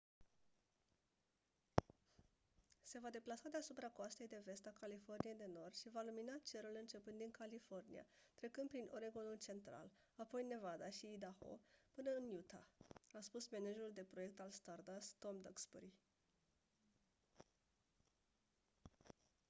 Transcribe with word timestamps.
se 2.91 2.99
va 3.03 3.09
deplasa 3.15 3.49
deasupra 3.55 3.89
coastei 3.97 4.27
de 4.31 4.39
vest 4.47 4.65
a 4.71 4.73
californiei 4.79 5.35
de 5.35 5.47
nord 5.53 5.75
și 5.75 5.89
va 5.93 6.01
lumina 6.05 6.37
cerul 6.43 6.75
începând 6.79 7.17
din 7.17 7.31
california 7.31 8.05
trecând 8.35 8.69
prin 8.69 8.87
oregon-ul 8.91 9.35
central 9.37 9.91
apoi 10.15 10.43
nevada 10.43 10.89
și 10.89 11.11
idaho 11.13 11.59
până 11.93 12.09
în 12.17 12.23
utah 12.37 12.67
a 13.13 13.19
spus 13.19 13.49
managerul 13.49 13.91
de 13.93 14.03
proiect 14.03 14.39
al 14.39 14.49
stardust 14.51 15.15
tom 15.19 15.41
duxbury 15.41 15.93